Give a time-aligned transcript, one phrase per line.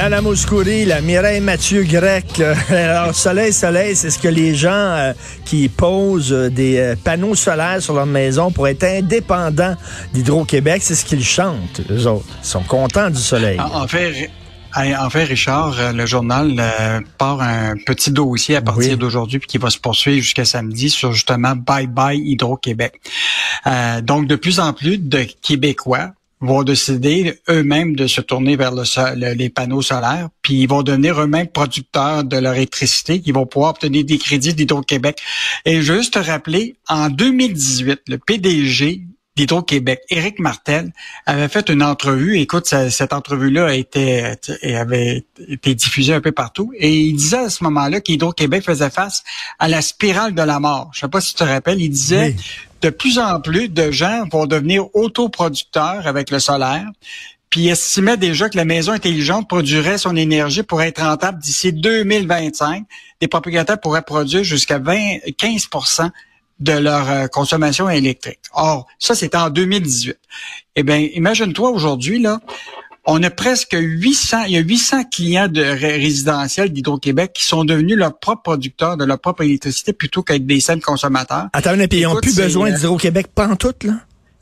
[0.00, 2.40] Nana Mouskouri, la Mireille Mathieu Grec.
[2.70, 5.12] Alors, soleil, soleil, c'est ce que les gens euh,
[5.44, 9.76] qui posent euh, des euh, panneaux solaires sur leur maison pour être indépendants
[10.14, 12.24] d'Hydro-Québec, c'est ce qu'ils chantent, eux autres.
[12.42, 13.60] Ils sont contents du soleil.
[13.60, 14.30] En, en fait,
[14.74, 16.58] en fait, Richard, le journal
[17.18, 21.12] part un petit dossier à partir d'aujourd'hui puis qui va se poursuivre jusqu'à samedi sur
[21.12, 22.98] justement Bye Bye Hydro-Québec.
[24.04, 29.34] donc, de plus en plus de Québécois vont décider eux-mêmes de se tourner vers le,
[29.34, 33.72] les panneaux solaires, puis ils vont devenir eux-mêmes producteurs de leur électricité, ils vont pouvoir
[33.72, 35.20] obtenir des crédits d'Hydro-Québec.
[35.64, 39.02] Et juste te rappeler, en 2018, le PDG
[39.36, 40.92] d'Hydro-Québec, Éric Martel,
[41.24, 42.38] avait fait une entrevue.
[42.38, 46.72] Écoute, cette entrevue-là a été, avait été diffusée un peu partout.
[46.76, 49.22] Et il disait à ce moment-là qu'Hydro-Québec faisait face
[49.58, 50.90] à la spirale de la mort.
[50.92, 52.34] Je sais pas si tu te rappelles, il disait
[52.80, 56.86] de plus en plus de gens vont devenir autoproducteurs avec le solaire.
[57.50, 61.72] Puis il estimait déjà que la maison intelligente produirait son énergie pour être rentable d'ici
[61.72, 62.84] 2025.
[63.20, 66.10] Les propriétaires pourraient produire jusqu'à 20, 15%
[66.60, 68.40] de leur euh, consommation électrique.
[68.52, 70.16] Or, ça, c'était en 2018.
[70.76, 72.38] Eh bien, imagine-toi aujourd'hui, là,
[73.06, 77.96] on a presque 800, il y a 800 clients de résidentiels d'Hydro-Québec qui sont devenus
[77.96, 81.48] leurs propres producteurs de leur propre électricité plutôt qu'être des simples consommateurs.
[81.52, 83.94] Attends, mais ils n'ont plus besoin euh, d'Hydro-Québec pantoute, là?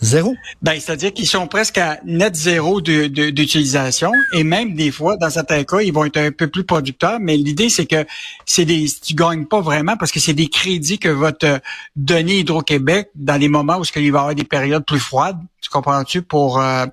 [0.00, 0.34] Zéro?
[0.60, 5.64] Ben, c'est-à-dire qu'ils sont presque à net zéro d'utilisation et même des fois, dans certains
[5.64, 7.18] cas, ils vont être un peu plus producteurs.
[7.18, 8.04] Mais l'idée, c'est que
[8.44, 11.58] c'est des, tu gagnes pas vraiment parce que c'est des crédits que va te
[11.96, 15.38] donner Hydro-Québec dans les moments où il va y avoir des périodes plus froides.
[15.62, 16.84] Tu comprends-tu pour euh,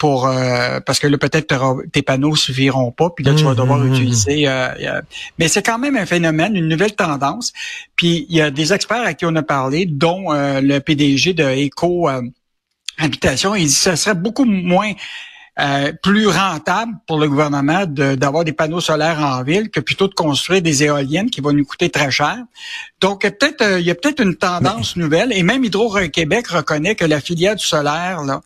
[0.00, 1.54] pour euh, parce que là peut-être
[1.92, 3.94] tes panneaux suffiront pas puis là tu vas devoir mmh, mmh, mmh.
[3.94, 4.48] utiliser.
[4.48, 5.02] Euh,
[5.38, 7.52] mais c'est quand même un phénomène, une nouvelle tendance.
[7.96, 11.44] Puis il y a des experts à qui on a parlé, dont le PDG de
[11.44, 12.08] Eco
[12.96, 13.54] habitation.
[13.54, 14.92] Il dit que ce serait beaucoup moins
[15.60, 20.14] euh, plus rentable pour le gouvernement d'avoir des panneaux solaires en ville que plutôt de
[20.14, 22.38] construire des éoliennes qui vont nous coûter très cher.
[23.00, 27.04] Donc peut-être euh, il y a peut-être une tendance nouvelle et même Hydro-Québec reconnaît que
[27.04, 28.40] la filière du solaire là,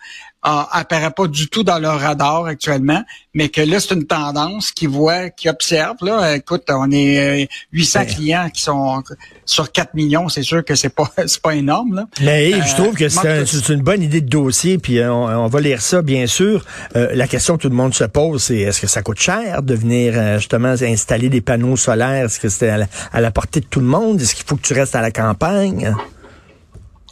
[0.44, 4.86] apparaît pas du tout dans leur radar actuellement, mais que là, c'est une tendance qui
[4.86, 5.96] voit, qui observe.
[6.02, 9.02] Là, écoute, on est 800 euh, clients qui sont
[9.46, 11.94] sur 4 millions, c'est sûr que c'est pas c'est pas énorme.
[11.94, 12.06] Là.
[12.20, 15.60] Mais je euh, trouve que c'est une bonne idée de dossier, puis euh, on, va
[15.60, 16.64] lire ça, bien sûr.
[16.94, 19.74] la question que tout le monde se pose, c'est est-ce que ça coûte cher de
[19.74, 22.26] venir justement installer des panneaux solaires?
[22.26, 24.20] Est-ce que c'est à, à, la portée de tout le monde?
[24.20, 25.94] Est-ce qu'il faut que tu restes à la campagne?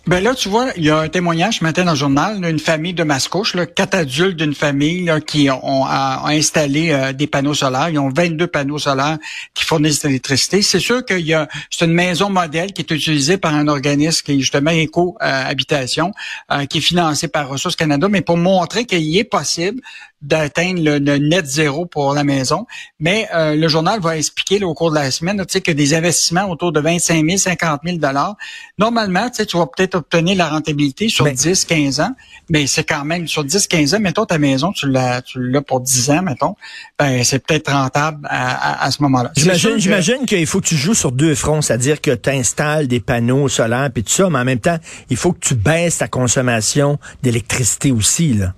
[0.09, 2.59] Ben là, tu vois, il y a un témoignage ce matin dans le journal d'une
[2.59, 7.89] famille de Mascouche, là, quatre adultes d'une famille qui ont, installé euh, des panneaux solaires.
[7.89, 9.19] Ils ont 22 panneaux solaires
[9.55, 10.61] qui fournissent de l'électricité.
[10.61, 14.25] C'est sûr qu'il y a c'est une maison modèle qui est utilisée par un organisme
[14.25, 18.87] qui est justement Éco euh, euh, qui est financé par Ressources Canada, mais pour montrer
[18.87, 19.81] qu'il est possible
[20.23, 22.67] d'atteindre le, net zéro pour la maison.
[23.01, 25.95] Mais euh, le journal va expliquer au cours de la semaine tu sais, que des
[25.95, 28.37] investissements autour de 25 000, 50 000 dollars,
[28.79, 32.15] normalement, tu, vas peut-être obtenir la rentabilité sur 10, 15 ans,
[32.49, 35.63] mais c'est quand même sur 10, 15 ans, mettons ta maison, tu l'as, tu l'as
[35.63, 36.55] pour 10 ans, mettons,
[36.99, 39.33] ben c'est peut-être rentable à, à, ce moment-là.
[39.37, 43.01] J'imagine, j'imagine qu'il faut que tu joues sur deux fronts, c'est-à-dire que tu installes des
[43.01, 44.79] panneaux solaires puis tout ça, mais en même temps,
[45.11, 48.55] il faut que tu baisses ta consommation d'électricité aussi, là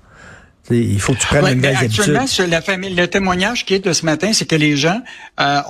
[0.71, 3.85] il faut que tu prennes une belle Actuellement, sur la famille, le témoignage qui est
[3.85, 5.01] de ce matin, c'est que les gens
[5.41, 5.61] euh,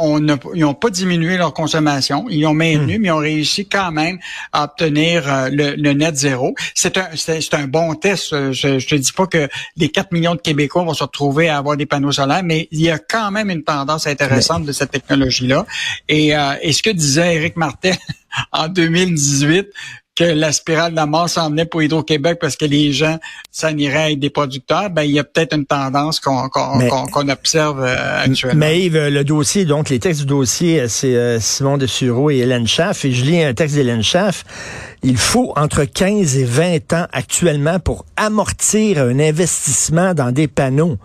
[0.55, 3.03] n'ont pas diminué leur consommation, ils ont maintenu, hmm.
[3.03, 4.19] mais ils ont réussi quand même
[4.53, 6.55] à obtenir euh, le, net zéro.
[6.75, 8.53] C'est un, c'est, un bon test.
[8.53, 11.59] Je, je te dis pas que les 4 millions de Québécois vont se retrouver à
[11.59, 14.91] avoir des panneaux solaires, mais il y a quand même une tendance intéressante de cette
[14.91, 15.67] technologie-là.
[16.09, 17.97] Et, euh, et ce que disait Éric Martel
[18.53, 19.67] en 2018,
[20.17, 23.19] que la spirale de la mort s'en venait pour Hydro-Québec parce que les gens
[23.51, 28.25] s'en iraient être des producteurs, ben il y a peut-être une tendance qu'on observe euh,
[28.25, 28.59] actuellement.
[28.59, 32.31] Mais Yves, le dossier, donc les textes du dossier, euh, c'est euh, Simon de Sureau
[32.31, 34.45] et Hélène Schaff, et je lis un texte d'Hélène Schaff.
[35.03, 40.97] Il faut entre 15 et 20 ans actuellement pour amortir un investissement dans des panneaux.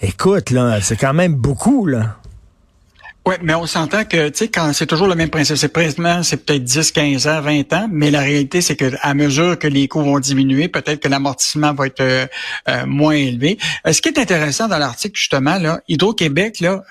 [0.00, 2.16] Écoute, là, c'est quand même beaucoup, là.
[3.26, 6.22] Oui, mais on s'entend que, tu sais, quand c'est toujours le même principe, c'est précisément,
[6.22, 9.66] c'est peut-être 10, 15 ans, 20 ans, mais la réalité, c'est que à mesure que
[9.66, 12.26] les coûts vont diminuer, peut-être que l'amortissement va être euh,
[12.68, 13.56] euh, moins élevé.
[13.86, 16.82] Euh, ce qui est intéressant dans l'article, justement, là, Hydro-Québec, là,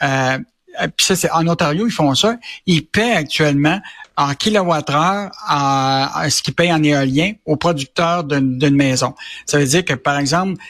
[0.97, 3.80] puis ça c'est en Ontario, ils font ça, ils paient actuellement
[4.18, 9.13] en kilowattheure à, ce qu'ils payent en éolien aux producteurs d'une maison.
[9.45, 10.62] Ça veut dire que, par exemple,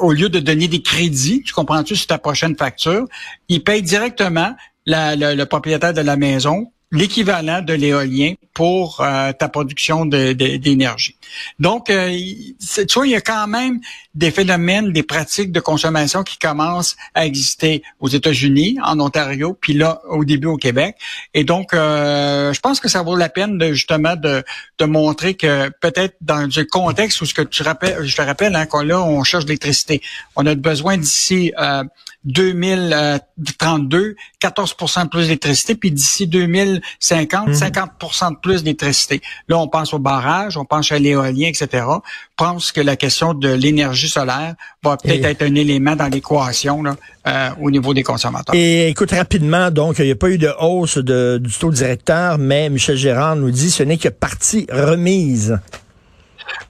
[0.00, 3.06] au lieu de donner des crédits, tu comprends-tu, sur ta prochaine facture,
[3.48, 4.54] ils payent directement
[4.86, 11.16] le propriétaire de la maison l'équivalent de l'éolien pour euh, ta production d'énergie.
[11.58, 13.80] Donc, euh, tu vois, il y a quand même
[14.14, 19.72] des phénomènes, des pratiques de consommation qui commencent à exister aux États-Unis, en Ontario, puis
[19.72, 20.96] là, au début au Québec.
[21.34, 24.44] Et donc, euh, je pense que ça vaut la peine de justement de,
[24.78, 28.54] de montrer que peut-être dans le contexte où ce que tu rappelles, je te rappelle,
[28.54, 30.02] hein, qu'on là, on cherche l'électricité.
[30.36, 31.84] On a besoin d'ici euh,
[32.24, 38.30] 2032, 14 de plus d'électricité, puis d'ici 2050, 50 mhm.
[38.30, 39.20] de plus d'électricité.
[39.48, 41.84] Là, on pense au barrage, on pense à l'éolien, etc.
[41.88, 42.00] On
[42.36, 46.82] pense que la question de l'énergie solaire va peut-être être un élément dans l'équation
[47.26, 48.54] euh, au niveau des consommateurs.
[48.54, 52.38] Et écoute rapidement, donc, il n'y a pas eu de hausse de, du taux directeur,
[52.38, 55.58] mais Michel Gérard nous dit ce n'est que partie remise.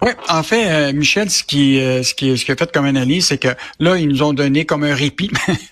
[0.01, 2.87] Oui, en fait, euh, Michel, ce qui, euh, ce qui, ce qui a fait comme
[2.87, 3.49] analyse, c'est que
[3.79, 5.31] là, ils nous ont donné comme un répit.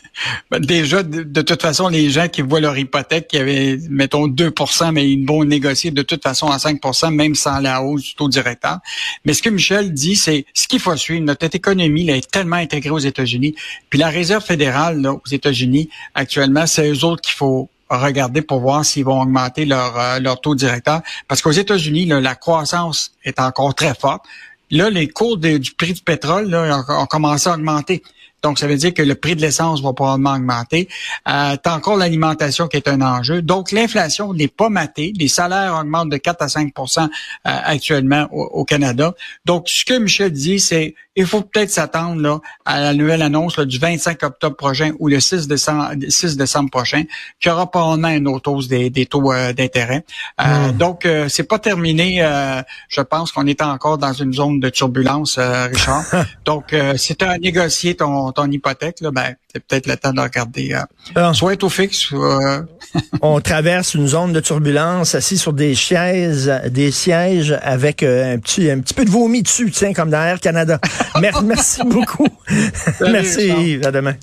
[0.50, 4.92] Ben, déjà, de, toute façon, les gens qui voient leur hypothèque, qui avaient, mettons, 2%
[4.92, 8.28] mais ils vont négocier de toute façon à 5% même sans la hausse du taux
[8.28, 8.78] directeur.
[9.24, 11.24] Mais ce que Michel dit, c'est ce qu'il faut suivre.
[11.24, 13.54] Notre économie là, est tellement intégrée aux États-Unis.
[13.88, 18.60] Puis la Réserve fédérale là, aux États-Unis, actuellement, c'est eux autres qu'il faut regarder pour
[18.60, 21.00] voir s'ils vont augmenter leur, euh, leur taux directeur.
[21.28, 24.24] Parce qu'aux États-Unis, la croissance est encore très forte.
[24.70, 28.02] Là, les cours du prix du pétrole là, ont, commencé à augmenter.
[28.42, 30.88] Donc, ça veut dire que le prix de l'essence va probablement augmenter.
[31.28, 33.42] Euh, T'as encore l'alimentation qui est un enjeu.
[33.42, 35.12] Donc, l'inflation n'est pas matée.
[35.16, 37.06] Les salaires augmentent de 4 à 5% euh,
[37.44, 39.14] actuellement au, Canada.
[39.44, 43.58] Donc, ce que Michel dit, c'est il faut peut-être s'attendre là à la nouvelle annonce
[43.58, 47.02] du 25 octobre prochain ou le 6 décembre, 6 décembre prochain,
[47.40, 50.04] qu'il y aura probablement une autre hausse des, taux euh, d'intérêt.
[50.40, 50.76] Euh, hmm.
[50.76, 52.20] Donc, euh, c'est pas terminé.
[52.88, 56.04] je pense qu'on est encore dans une zone de turbulence, Richard.
[56.44, 57.96] donc, si tu as négocié
[58.32, 60.76] ton, ton hypothèque, là, ben, c'est peut-être le temps de regarder.
[61.14, 61.32] Ah.
[61.34, 62.12] Soit être au fixe.
[63.22, 68.70] On traverse une zone de turbulence assis sur des chaises, des sièges avec un petit
[68.70, 70.78] un petit peu de vomi dessus, tiens, comme dans Air Canada.
[71.20, 72.28] merci, merci beaucoup.
[73.00, 73.86] merci Yves.
[73.86, 74.14] À demain.